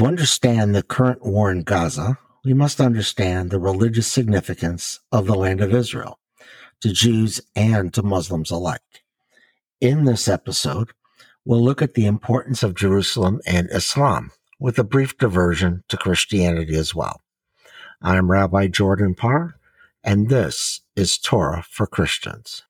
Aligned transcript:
To 0.00 0.06
understand 0.06 0.74
the 0.74 0.82
current 0.82 1.26
war 1.26 1.50
in 1.50 1.62
Gaza, 1.62 2.16
we 2.42 2.54
must 2.54 2.80
understand 2.80 3.50
the 3.50 3.60
religious 3.60 4.06
significance 4.06 4.98
of 5.12 5.26
the 5.26 5.34
land 5.34 5.60
of 5.60 5.74
Israel 5.74 6.18
to 6.80 6.90
Jews 6.90 7.42
and 7.54 7.92
to 7.92 8.02
Muslims 8.02 8.50
alike. 8.50 9.04
In 9.78 10.06
this 10.06 10.26
episode, 10.26 10.92
we'll 11.44 11.62
look 11.62 11.82
at 11.82 11.92
the 11.92 12.06
importance 12.06 12.62
of 12.62 12.74
Jerusalem 12.74 13.42
and 13.46 13.68
Islam 13.70 14.30
with 14.58 14.78
a 14.78 14.84
brief 14.84 15.18
diversion 15.18 15.84
to 15.90 15.98
Christianity 15.98 16.76
as 16.76 16.94
well. 16.94 17.20
I'm 18.00 18.30
Rabbi 18.30 18.68
Jordan 18.68 19.14
Parr, 19.14 19.56
and 20.02 20.30
this 20.30 20.80
is 20.96 21.18
Torah 21.18 21.66
for 21.68 21.86
Christians. 21.86 22.62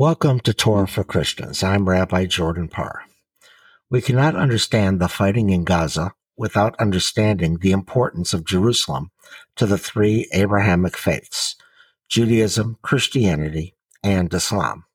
Welcome 0.00 0.40
to 0.40 0.54
Torah 0.54 0.86
for 0.86 1.04
Christians. 1.04 1.62
I'm 1.62 1.86
Rabbi 1.86 2.24
Jordan 2.24 2.68
Parr. 2.68 3.02
We 3.90 4.00
cannot 4.00 4.34
understand 4.34 4.98
the 4.98 5.08
fighting 5.08 5.50
in 5.50 5.62
Gaza 5.64 6.14
without 6.38 6.74
understanding 6.80 7.58
the 7.58 7.72
importance 7.72 8.32
of 8.32 8.46
Jerusalem 8.46 9.10
to 9.56 9.66
the 9.66 9.76
three 9.76 10.26
Abrahamic 10.32 10.96
faiths 10.96 11.54
Judaism, 12.08 12.78
Christianity, 12.80 13.74
and 14.02 14.32
Islam. 14.32 14.86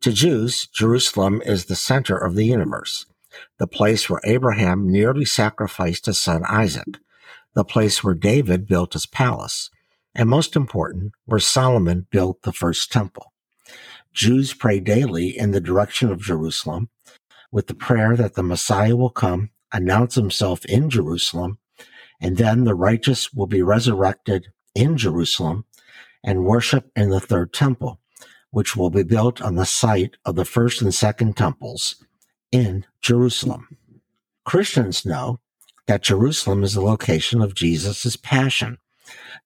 To 0.00 0.12
Jews, 0.12 0.66
Jerusalem 0.74 1.40
is 1.46 1.66
the 1.66 1.76
center 1.76 2.18
of 2.18 2.34
the 2.34 2.46
universe, 2.46 3.06
the 3.60 3.68
place 3.68 4.10
where 4.10 4.20
Abraham 4.24 4.90
nearly 4.90 5.24
sacrificed 5.24 6.06
his 6.06 6.20
son 6.20 6.42
Isaac, 6.48 6.98
the 7.54 7.64
place 7.64 8.02
where 8.02 8.14
David 8.14 8.66
built 8.66 8.94
his 8.94 9.06
palace, 9.06 9.70
and 10.16 10.28
most 10.28 10.56
important, 10.56 11.12
where 11.26 11.38
Solomon 11.38 12.08
built 12.10 12.42
the 12.42 12.52
first 12.52 12.90
temple. 12.90 13.32
Jews 14.16 14.54
pray 14.54 14.80
daily 14.80 15.36
in 15.36 15.50
the 15.50 15.60
direction 15.60 16.10
of 16.10 16.22
Jerusalem 16.22 16.88
with 17.52 17.66
the 17.66 17.74
prayer 17.74 18.16
that 18.16 18.34
the 18.34 18.42
Messiah 18.42 18.96
will 18.96 19.10
come, 19.10 19.50
announce 19.74 20.14
himself 20.14 20.64
in 20.64 20.88
Jerusalem, 20.88 21.58
and 22.18 22.38
then 22.38 22.64
the 22.64 22.74
righteous 22.74 23.34
will 23.34 23.46
be 23.46 23.60
resurrected 23.60 24.46
in 24.74 24.96
Jerusalem 24.96 25.66
and 26.24 26.46
worship 26.46 26.90
in 26.96 27.10
the 27.10 27.20
third 27.20 27.52
temple, 27.52 28.00
which 28.50 28.74
will 28.74 28.88
be 28.88 29.02
built 29.02 29.42
on 29.42 29.56
the 29.56 29.66
site 29.66 30.16
of 30.24 30.34
the 30.34 30.46
first 30.46 30.80
and 30.80 30.94
second 30.94 31.36
temples 31.36 32.02
in 32.50 32.86
Jerusalem. 33.02 33.76
Christians 34.46 35.04
know 35.04 35.40
that 35.86 36.02
Jerusalem 36.02 36.64
is 36.64 36.72
the 36.72 36.80
location 36.80 37.42
of 37.42 37.54
Jesus' 37.54 38.16
passion, 38.16 38.78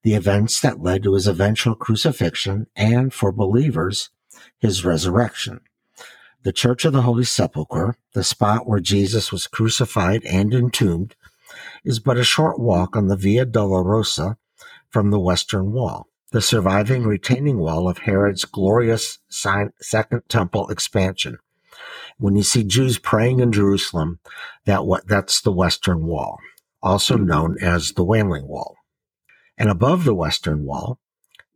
the 0.04 0.14
events 0.14 0.60
that 0.60 0.80
led 0.80 1.02
to 1.02 1.14
his 1.14 1.26
eventual 1.26 1.74
crucifixion, 1.74 2.68
and 2.76 3.12
for 3.12 3.32
believers, 3.32 4.10
his 4.58 4.84
resurrection. 4.84 5.60
The 6.42 6.52
Church 6.52 6.84
of 6.84 6.92
the 6.92 7.02
Holy 7.02 7.24
Sepulchre, 7.24 7.96
the 8.14 8.24
spot 8.24 8.66
where 8.66 8.80
Jesus 8.80 9.30
was 9.30 9.46
crucified 9.46 10.24
and 10.24 10.54
entombed, 10.54 11.14
is 11.84 11.98
but 11.98 12.16
a 12.16 12.24
short 12.24 12.58
walk 12.58 12.96
on 12.96 13.08
the 13.08 13.16
Via 13.16 13.44
Dolorosa 13.44 14.36
from 14.88 15.10
the 15.10 15.20
Western 15.20 15.72
Wall, 15.72 16.06
the 16.30 16.40
surviving 16.40 17.04
retaining 17.04 17.58
wall 17.58 17.88
of 17.88 17.98
Herod's 17.98 18.44
glorious 18.44 19.18
Second 19.28 20.22
Temple 20.28 20.68
expansion. 20.68 21.38
When 22.18 22.36
you 22.36 22.42
see 22.42 22.64
Jews 22.64 22.98
praying 22.98 23.40
in 23.40 23.52
Jerusalem, 23.52 24.18
that 24.64 24.86
what 24.86 25.08
that's 25.08 25.40
the 25.40 25.52
Western 25.52 26.06
Wall, 26.06 26.38
also 26.82 27.16
known 27.16 27.56
as 27.60 27.92
the 27.92 28.04
Wailing 28.04 28.46
Wall. 28.46 28.76
And 29.58 29.68
above 29.68 30.04
the 30.04 30.14
Western 30.14 30.64
Wall 30.64 30.98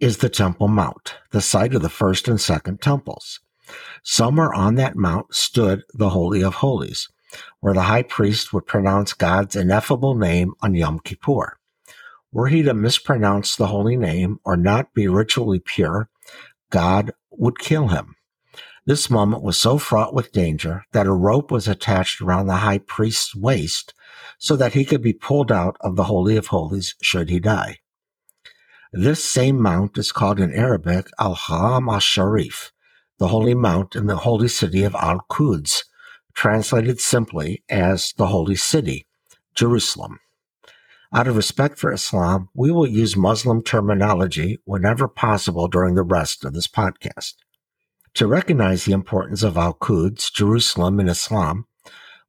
is 0.05 0.19
the 0.19 0.28
Temple 0.28 0.69
Mount, 0.69 1.14
the 1.30 1.41
site 1.41 1.74
of 1.74 1.80
the 1.80 1.88
first 1.88 2.28
and 2.28 2.38
second 2.38 2.83
temples. 2.83 3.41
Somewhere 4.02 4.52
on 4.52 4.74
that 4.74 4.97
mount 4.97 5.34
stood 5.34 5.83
the 5.94 6.10
Holy 6.10 6.44
of 6.44 6.56
Holies, 6.56 7.09
where 7.60 7.72
the 7.72 7.84
high 7.84 8.03
priest 8.03 8.53
would 8.53 8.66
pronounce 8.66 9.15
God's 9.15 9.56
ineffable 9.56 10.15
name 10.15 10.53
on 10.60 10.75
Yom 10.75 10.98
Kippur. 10.98 11.56
Were 12.31 12.48
he 12.48 12.62
to 12.65 12.75
mispronounce 12.75 13.56
the 13.56 13.69
holy 13.69 13.97
name 13.97 14.41
or 14.44 14.59
not 14.59 14.92
be 14.92 15.09
ritually 15.09 15.59
pure, 15.59 16.10
God 16.69 17.12
would 17.31 17.59
kill 17.59 17.88
him. 17.88 18.15
This 18.84 19.09
moment 19.09 19.42
was 19.42 19.56
so 19.56 19.78
fraught 19.78 20.12
with 20.12 20.32
danger 20.32 20.84
that 20.92 21.06
a 21.06 21.12
rope 21.12 21.50
was 21.50 21.66
attached 21.66 22.21
around 22.21 22.48
the 22.48 22.56
high 22.56 22.76
priest's 22.76 23.34
waist 23.34 23.94
so 24.38 24.54
that 24.54 24.75
he 24.75 24.84
could 24.84 25.00
be 25.00 25.15
pulled 25.15 25.50
out 25.50 25.78
of 25.81 25.97
the 25.97 26.04
Holy 26.04 26.36
of 26.36 26.48
Holies 26.48 26.94
should 27.00 27.31
he 27.31 27.41
die. 27.41 27.78
This 28.97 29.25
same 29.25 29.60
mount 29.60 29.99
is 29.99 30.12
called 30.12 30.38
in 30.38 30.55
Arabic 30.55 31.09
Al-Haram 31.19 31.88
al-Sharif, 31.88 32.71
the 33.19 33.27
holy 33.27 33.53
mount 33.53 33.97
in 33.97 34.06
the 34.06 34.19
holy 34.19 34.47
city 34.47 34.84
of 34.84 34.94
Al-Quds, 34.94 35.82
translated 36.32 37.00
simply 37.00 37.65
as 37.69 38.15
the 38.16 38.28
holy 38.28 38.54
city, 38.54 39.09
Jerusalem. 39.53 40.21
Out 41.12 41.27
of 41.27 41.34
respect 41.34 41.77
for 41.77 41.93
Islam, 41.93 42.50
we 42.54 42.71
will 42.71 42.87
use 42.87 43.16
Muslim 43.16 43.65
terminology 43.65 44.60
whenever 44.65 45.09
possible 45.09 45.66
during 45.66 45.97
the 45.97 46.04
rest 46.04 46.44
of 46.44 46.54
this 46.54 46.69
podcast. 46.69 47.34
To 48.15 48.28
recognize 48.28 48.84
the 48.84 48.93
importance 48.93 49.43
of 49.43 49.56
Al-Quds, 49.56 50.31
Jerusalem 50.31 51.00
in 51.00 51.09
Islam, 51.09 51.66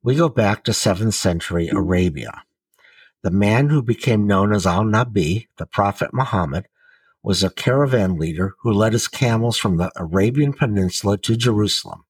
we 0.02 0.16
go 0.16 0.28
back 0.28 0.64
to 0.64 0.72
7th 0.72 1.14
century 1.14 1.68
Arabia. 1.68 2.42
The 3.22 3.30
man 3.30 3.70
who 3.70 3.82
became 3.82 4.26
known 4.26 4.52
as 4.52 4.66
Al-Nabi, 4.66 5.48
the 5.56 5.66
Prophet 5.66 6.10
Muhammad, 6.12 6.66
was 7.22 7.42
a 7.42 7.50
caravan 7.50 8.18
leader 8.18 8.54
who 8.60 8.72
led 8.72 8.92
his 8.92 9.08
camels 9.08 9.58
from 9.58 9.78
the 9.78 9.90
Arabian 9.96 10.52
Peninsula 10.52 11.18
to 11.18 11.36
Jerusalem. 11.36 12.04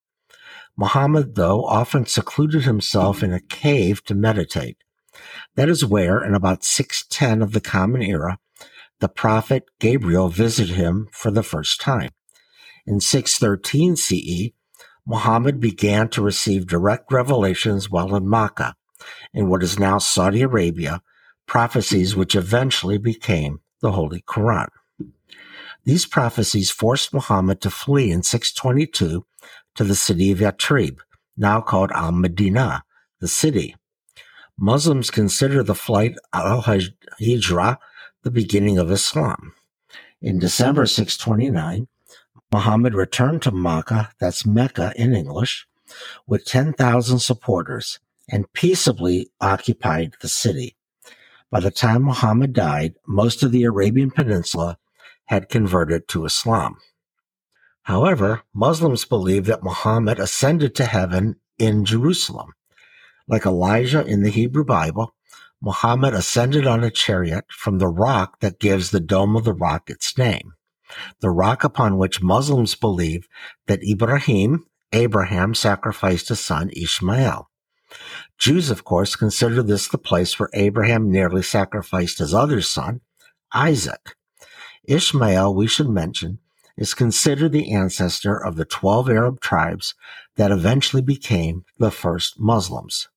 Muhammad, 0.77 1.37
though, 1.37 1.65
often 1.65 2.05
secluded 2.05 2.65
himself 2.65 3.23
in 3.23 3.33
a 3.33 3.41
cave 3.41 4.05
to 4.05 4.15
meditate. 4.15 4.77
That 5.55 5.71
is 5.71 5.87
where, 5.87 6.23
in 6.23 6.35
about 6.35 6.65
610 6.65 7.41
of 7.41 7.53
the 7.53 7.63
Common 7.63 8.03
Era, 8.03 8.39
the 9.01 9.09
prophet 9.09 9.65
Gabriel 9.81 10.29
visited 10.29 10.77
him 10.77 11.09
for 11.13 11.31
the 11.31 11.43
first 11.43 11.81
time. 11.81 12.11
In 12.87 13.01
613 13.01 13.97
CE, 13.97 14.53
Muhammad 15.07 15.61
began 15.61 16.09
to 16.11 16.23
receive 16.23 16.67
direct 16.67 17.11
revelations 17.11 17.91
while 17.91 18.15
in 18.15 18.29
Makkah, 18.29 18.75
in 19.33 19.49
what 19.49 19.63
is 19.63 19.79
now 19.79 19.99
Saudi 19.99 20.43
Arabia, 20.43 21.01
prophecies 21.47 22.17
which 22.17 22.35
eventually 22.35 22.99
became 22.99 23.61
the 23.81 23.93
Holy 23.93 24.23
Quran. 24.23 24.69
These 25.85 26.07
prophecies 26.07 26.71
forced 26.71 27.15
Muhammad 27.15 27.61
to 27.61 27.71
flee 27.71 28.11
in 28.11 28.23
622 28.23 29.25
to 29.77 29.85
the 29.85 29.95
city 29.95 30.33
of 30.33 30.39
Yathrib, 30.39 30.99
now 31.37 31.61
called 31.61 31.93
Al 31.93 32.13
Medina, 32.13 32.83
the 33.21 33.29
city. 33.29 33.77
Muslims 34.59 35.11
consider 35.11 35.63
the 35.63 35.75
flight 35.75 36.17
al 36.33 36.63
Hijra 36.63 37.77
the 38.23 38.31
beginning 38.31 38.79
of 38.79 38.91
Islam. 38.91 39.53
In 40.21 40.39
December 40.39 40.87
629, 40.87 41.87
Muhammad 42.53 42.95
returned 42.95 43.43
to 43.43 43.51
Makkah, 43.51 44.11
that's 44.19 44.47
Mecca 44.47 44.93
in 44.97 45.15
English, 45.15 45.69
with 46.27 46.45
10,000 46.47 47.19
supporters 47.19 48.01
and 48.29 48.53
peaceably 48.53 49.31
occupied 49.41 50.15
the 50.21 50.29
city. 50.29 50.77
By 51.51 51.61
the 51.61 51.71
time 51.71 52.03
Muhammad 52.03 52.53
died, 52.53 52.95
most 53.07 53.43
of 53.43 53.53
the 53.53 53.65
Arabian 53.65 54.11
Peninsula 54.11 54.79
had 55.27 55.49
converted 55.49 56.09
to 56.09 56.25
Islam. 56.25 56.77
However, 57.83 58.43
Muslims 58.53 59.05
believe 59.05 59.47
that 59.47 59.63
Muhammad 59.63 60.19
ascended 60.19 60.75
to 60.75 60.87
heaven 60.87 61.37
in 61.59 61.85
Jerusalem. 61.85 62.53
Like 63.29 63.47
Elijah 63.47 64.05
in 64.05 64.23
the 64.23 64.31
Hebrew 64.31 64.65
Bible, 64.65 65.15
Muhammad 65.61 66.13
ascended 66.13 66.67
on 66.67 66.85
a 66.85 66.91
chariot 66.91 67.45
from 67.49 67.79
the 67.79 67.89
rock 67.89 68.41
that 68.41 68.61
gives 68.61 68.91
the 68.91 69.01
Dome 69.01 69.37
of 69.37 69.45
the 69.45 69.55
Rock 69.55 69.89
its 69.89 70.19
name, 70.19 70.53
the 71.21 71.31
rock 71.31 71.65
upon 71.65 71.97
which 71.97 72.23
Muslims 72.23 72.75
believe 72.75 73.27
that 73.67 73.83
Ibrahim, 73.83 74.67
Abraham, 74.93 75.55
sacrificed 75.55 76.29
his 76.29 76.41
son 76.41 76.71
Ishmael. 76.77 77.49
Jews, 78.39 78.71
of 78.71 78.85
course, 78.85 79.17
consider 79.17 79.63
this 79.63 79.89
the 79.89 79.99
place 79.99 80.39
where 80.39 80.51
Abraham 80.53 81.11
nearly 81.11 81.43
sacrificed 81.43 82.19
his 82.19 82.35
other 82.35 82.61
son, 82.61 83.01
Isaac. 83.53 84.17
Ishmael, 84.85 85.55
we 85.55 85.67
should 85.67 85.89
mention, 85.89 86.39
is 86.77 86.95
considered 86.95 87.53
the 87.53 87.73
ancestor 87.73 88.37
of 88.37 88.57
the 88.57 88.65
12 88.65 89.09
Arab 89.11 89.41
tribes 89.41 89.95
that 90.37 90.51
eventually 90.51 91.03
became 91.03 91.65
the 91.79 91.91
first 91.91 92.39
Muslims. 92.39 93.09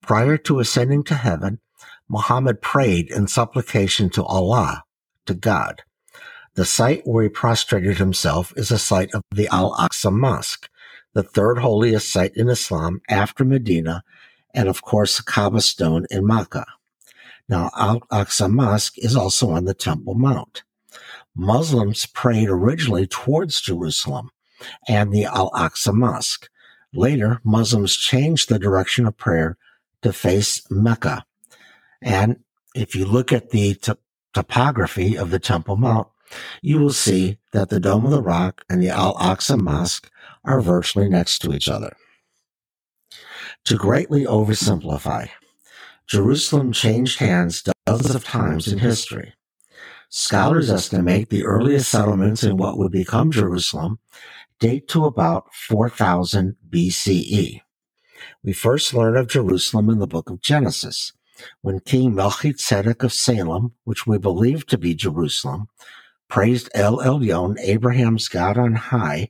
Prior 0.00 0.38
to 0.38 0.60
ascending 0.60 1.04
to 1.04 1.14
heaven, 1.14 1.60
Muhammad 2.08 2.62
prayed 2.62 3.10
in 3.10 3.26
supplication 3.26 4.08
to 4.10 4.24
Allah, 4.24 4.84
to 5.26 5.34
God. 5.34 5.82
The 6.54 6.64
site 6.64 7.02
where 7.04 7.24
he 7.24 7.28
prostrated 7.28 7.98
himself 7.98 8.52
is 8.56 8.70
a 8.70 8.78
site 8.78 9.12
of 9.12 9.22
the 9.30 9.48
Al-Aqsa 9.48 10.12
Mosque, 10.12 10.70
the 11.16 11.22
third 11.22 11.58
holiest 11.58 12.12
site 12.12 12.36
in 12.36 12.50
Islam 12.50 13.00
after 13.08 13.42
Medina, 13.42 14.04
and 14.52 14.68
of 14.68 14.82
course, 14.82 15.16
the 15.16 15.22
Kaaba 15.22 15.62
stone 15.62 16.04
in 16.10 16.26
Makkah. 16.26 16.66
Now, 17.48 17.70
Al 17.74 18.00
Aqsa 18.12 18.50
Mosque 18.50 18.98
is 18.98 19.16
also 19.16 19.48
on 19.48 19.64
the 19.64 19.72
Temple 19.72 20.14
Mount. 20.14 20.62
Muslims 21.34 22.04
prayed 22.04 22.50
originally 22.50 23.06
towards 23.06 23.62
Jerusalem 23.62 24.28
and 24.86 25.10
the 25.10 25.24
Al 25.24 25.50
Aqsa 25.52 25.94
Mosque. 25.94 26.50
Later, 26.92 27.40
Muslims 27.42 27.96
changed 27.96 28.50
the 28.50 28.58
direction 28.58 29.06
of 29.06 29.16
prayer 29.16 29.56
to 30.02 30.12
face 30.12 30.70
Mecca. 30.70 31.24
And 32.02 32.40
if 32.74 32.94
you 32.94 33.06
look 33.06 33.32
at 33.32 33.50
the 33.50 33.74
t- 33.76 33.92
topography 34.34 35.16
of 35.16 35.30
the 35.30 35.38
Temple 35.38 35.76
Mount, 35.76 36.08
you 36.60 36.78
will 36.78 36.92
see 36.92 37.38
that 37.52 37.70
the 37.70 37.80
Dome 37.80 38.04
of 38.04 38.10
the 38.10 38.22
Rock 38.22 38.66
and 38.68 38.82
the 38.82 38.90
Al 38.90 39.14
Aqsa 39.14 39.58
Mosque 39.58 40.10
are 40.46 40.60
virtually 40.60 41.08
next 41.08 41.40
to 41.40 41.52
each 41.52 41.68
other. 41.68 41.96
To 43.66 43.76
greatly 43.76 44.24
oversimplify, 44.24 45.28
Jerusalem 46.06 46.72
changed 46.72 47.18
hands 47.18 47.64
dozens 47.84 48.14
of 48.14 48.24
times 48.24 48.68
in 48.68 48.78
history. 48.78 49.34
Scholars 50.08 50.70
estimate 50.70 51.30
the 51.30 51.44
earliest 51.44 51.90
settlements 51.90 52.44
in 52.44 52.56
what 52.56 52.78
would 52.78 52.92
become 52.92 53.32
Jerusalem 53.32 53.98
date 54.60 54.88
to 54.88 55.04
about 55.04 55.52
4000 55.52 56.56
BCE. 56.70 57.60
We 58.42 58.52
first 58.52 58.94
learn 58.94 59.16
of 59.16 59.28
Jerusalem 59.28 59.90
in 59.90 59.98
the 59.98 60.06
book 60.06 60.30
of 60.30 60.40
Genesis, 60.40 61.12
when 61.60 61.80
King 61.80 62.14
Melchizedek 62.14 63.02
of 63.02 63.12
Salem, 63.12 63.72
which 63.84 64.06
we 64.06 64.16
believe 64.18 64.66
to 64.66 64.78
be 64.78 64.94
Jerusalem, 64.94 65.66
praised 66.28 66.70
El 66.74 66.98
Elyon, 66.98 67.58
Abraham's 67.60 68.28
God 68.28 68.56
on 68.56 68.74
high, 68.74 69.28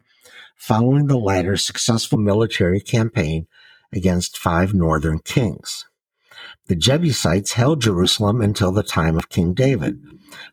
following 0.56 1.06
the 1.06 1.18
latter's 1.18 1.64
successful 1.64 2.18
military 2.18 2.80
campaign 2.80 3.46
against 3.92 4.38
five 4.38 4.74
northern 4.74 5.18
kings. 5.20 5.86
The 6.66 6.76
Jebusites 6.76 7.52
held 7.52 7.82
Jerusalem 7.82 8.40
until 8.40 8.72
the 8.72 8.82
time 8.82 9.16
of 9.16 9.28
King 9.28 9.54
David, 9.54 10.02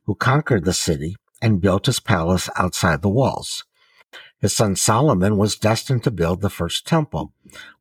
who 0.05 0.15
conquered 0.15 0.65
the 0.65 0.73
city 0.73 1.15
and 1.41 1.61
built 1.61 1.87
his 1.87 1.99
palace 1.99 2.49
outside 2.55 3.01
the 3.01 3.09
walls. 3.09 3.63
His 4.39 4.55
son 4.55 4.75
Solomon 4.75 5.37
was 5.37 5.55
destined 5.55 6.03
to 6.03 6.11
build 6.11 6.41
the 6.41 6.49
first 6.49 6.85
temple, 6.85 7.33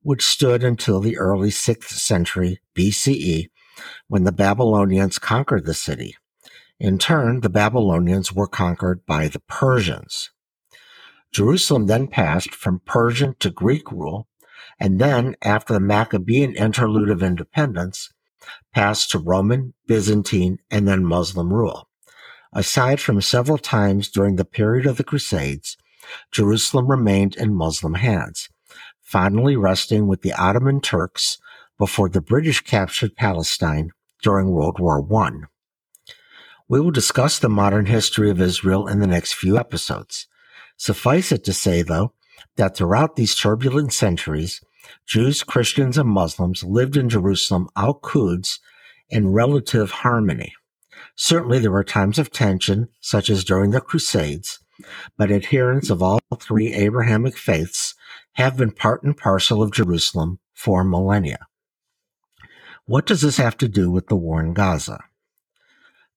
which 0.02 0.24
stood 0.24 0.64
until 0.64 1.00
the 1.00 1.19
early 1.19 1.50
6th 1.50 1.90
century 1.90 2.60
BCE 2.74 3.50
when 4.08 4.24
the 4.24 4.32
Babylonians 4.32 5.19
conquered 5.19 5.66
the 5.66 5.74
city. 5.74 6.16
In 6.78 6.98
turn, 6.98 7.40
the 7.40 7.50
Babylonians 7.50 8.32
were 8.32 8.46
conquered 8.46 9.04
by 9.06 9.28
the 9.28 9.40
Persians. 9.40 10.30
Jerusalem 11.32 11.87
then 11.87 12.08
passed 12.08 12.55
from 12.55 12.82
Persian 12.84 13.34
to 13.40 13.50
Greek 13.50 13.90
rule, 13.90 14.29
and 14.79 14.99
then, 14.99 15.34
after 15.43 15.73
the 15.73 15.81
Maccabean 15.81 16.55
interlude 16.55 17.11
of 17.11 17.23
independence, 17.23 18.12
passed 18.75 19.11
to 19.11 19.19
Roman, 19.19 19.75
Byzantine, 19.87 20.58
and 20.70 20.87
then 20.87 21.05
Muslim 21.05 21.52
rule. 21.52 21.88
Aside 22.52 23.00
from 23.00 23.20
several 23.20 23.58
times 23.58 24.11
during 24.11 24.37
the 24.37 24.44
period 24.44 24.87
of 24.87 24.99
the 24.99 25.05
Crusades, 25.05 25.76
Jerusalem 26.31 26.88
remained 26.88 27.37
in 27.37 27.55
Muslim 27.55 27.94
hands, 27.94 28.50
finally 29.00 29.56
resting 29.56 30.06
with 30.06 30.23
the 30.23 30.32
Ottoman 30.34 30.81
Turks 30.81 31.38
before 31.79 32.08
the 32.08 32.20
British 32.20 32.61
captured 32.61 33.17
Palestine 33.17 33.90
during 34.23 34.50
World 34.50 34.79
War 34.79 35.06
I. 35.23 35.31
We 36.69 36.81
will 36.81 36.90
discuss 36.90 37.38
the 37.38 37.49
modern 37.49 37.87
history 37.87 38.31
of 38.31 38.40
Israel 38.40 38.87
in 38.87 39.00
the 39.00 39.06
next 39.06 39.34
few 39.34 39.58
episodes. 39.58 40.26
Suffice 40.82 41.31
it 41.31 41.44
to 41.44 41.52
say, 41.52 41.82
though, 41.82 42.12
that 42.56 42.76
throughout 42.76 43.14
these 43.14 43.37
turbulent 43.37 43.93
centuries, 43.93 44.61
Jews, 45.06 45.44
Christians, 45.44 45.96
and 45.96 46.08
Muslims 46.08 46.64
lived 46.64 46.96
in 46.96 47.08
Jerusalem 47.08 47.69
al 47.76 47.94
Quds 47.94 48.58
in 49.08 49.29
relative 49.29 49.93
harmony. 50.02 50.52
Certainly 51.14 51.61
there 51.61 51.70
were 51.70 51.84
times 51.84 52.19
of 52.19 52.32
tension, 52.32 52.88
such 53.00 53.31
as 53.31 53.44
during 53.44 53.70
the 53.70 53.81
Crusades, 53.81 54.58
but 55.17 55.31
adherents 55.31 55.88
of 55.88 56.02
all 56.02 56.19
three 56.40 56.75
Abrahamic 56.75 57.38
faiths 57.38 57.94
have 58.32 58.56
been 58.56 58.73
part 58.73 59.05
and 59.05 59.17
parcel 59.17 59.62
of 59.62 59.70
Jerusalem 59.70 60.40
for 60.52 60.82
millennia. 60.82 61.46
What 62.87 63.06
does 63.06 63.20
this 63.20 63.37
have 63.37 63.56
to 63.58 63.69
do 63.69 63.88
with 63.88 64.08
the 64.08 64.17
war 64.17 64.40
in 64.40 64.52
Gaza? 64.52 65.05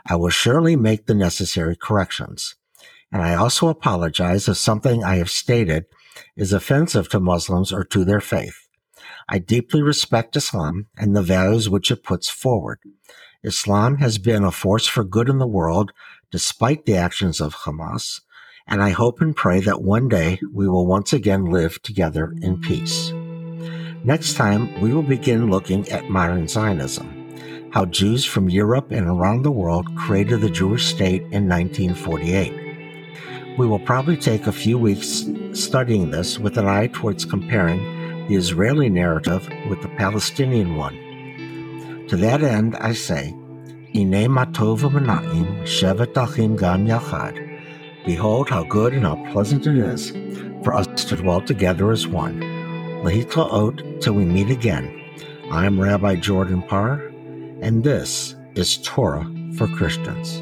I 0.06 0.14
will 0.14 0.30
surely 0.30 0.76
make 0.76 1.06
the 1.06 1.14
necessary 1.14 1.76
corrections. 1.76 2.54
And 3.10 3.22
I 3.22 3.34
also 3.34 3.66
apologize 3.66 4.48
if 4.48 4.56
something 4.56 5.02
I 5.02 5.16
have 5.16 5.28
stated 5.28 5.86
is 6.36 6.52
offensive 6.52 7.08
to 7.08 7.18
Muslims 7.18 7.72
or 7.72 7.82
to 7.86 8.04
their 8.04 8.20
faith. 8.20 8.68
I 9.28 9.40
deeply 9.40 9.82
respect 9.82 10.36
Islam 10.36 10.86
and 10.96 11.16
the 11.16 11.22
values 11.22 11.68
which 11.68 11.90
it 11.90 12.04
puts 12.04 12.28
forward. 12.28 12.78
Islam 13.42 13.96
has 13.96 14.18
been 14.18 14.44
a 14.44 14.52
force 14.52 14.86
for 14.86 15.02
good 15.02 15.28
in 15.28 15.38
the 15.38 15.48
world 15.48 15.90
despite 16.30 16.86
the 16.86 16.96
actions 16.96 17.40
of 17.40 17.56
Hamas, 17.56 18.20
and 18.66 18.82
I 18.82 18.90
hope 18.90 19.20
and 19.20 19.34
pray 19.34 19.60
that 19.60 19.82
one 19.82 20.08
day 20.08 20.40
we 20.52 20.68
will 20.68 20.86
once 20.86 21.12
again 21.12 21.46
live 21.46 21.80
together 21.82 22.34
in 22.42 22.60
peace. 22.60 23.12
Next 24.04 24.34
time, 24.34 24.80
we 24.80 24.92
will 24.92 25.02
begin 25.02 25.50
looking 25.50 25.88
at 25.88 26.10
modern 26.10 26.48
Zionism 26.48 27.16
how 27.76 27.84
Jews 27.84 28.24
from 28.24 28.48
Europe 28.48 28.90
and 28.90 29.06
around 29.06 29.42
the 29.42 29.50
world 29.50 29.86
created 29.96 30.40
the 30.40 30.48
Jewish 30.48 30.86
state 30.86 31.20
in 31.30 31.46
1948. 31.46 33.58
We 33.58 33.66
will 33.66 33.78
probably 33.78 34.16
take 34.16 34.46
a 34.46 34.52
few 34.52 34.78
weeks 34.78 35.26
studying 35.52 36.10
this 36.10 36.38
with 36.38 36.56
an 36.56 36.66
eye 36.66 36.86
towards 36.86 37.26
comparing 37.26 38.28
the 38.28 38.36
Israeli 38.36 38.88
narrative 38.88 39.46
with 39.68 39.82
the 39.82 39.88
Palestinian 39.88 40.76
one. 40.76 42.06
To 42.08 42.16
that 42.16 42.42
end, 42.42 42.76
I 42.76 42.94
say, 42.94 43.34
Ine 43.94 44.28
matov 44.28 44.80
mana'im 44.80 45.62
shevet 45.62 46.16
achim 46.16 46.56
gam 46.56 46.86
yachad. 46.86 47.55
Behold 48.06 48.48
how 48.48 48.62
good 48.62 48.94
and 48.94 49.02
how 49.02 49.16
pleasant 49.32 49.66
it 49.66 49.76
is 49.76 50.12
for 50.62 50.74
us 50.74 50.86
to 51.06 51.16
dwell 51.16 51.40
together 51.40 51.90
as 51.90 52.06
one. 52.06 52.40
Lehitraot 53.02 54.00
till 54.00 54.12
we 54.14 54.24
meet 54.24 54.48
again. 54.48 55.02
I 55.50 55.66
am 55.66 55.80
Rabbi 55.80 56.14
Jordan 56.14 56.62
Parr, 56.62 57.08
and 57.62 57.82
this 57.82 58.36
is 58.54 58.78
Torah 58.78 59.28
for 59.56 59.66
Christians. 59.66 60.40